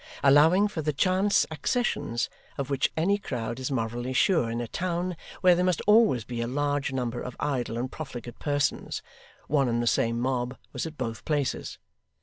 [0.23, 5.15] Allowing for the chance accessions of which any crowd is morally sure in a town
[5.41, 9.03] where there must always be a large number of idle and profligate persons,
[9.47, 11.77] one and the same mob was at both places.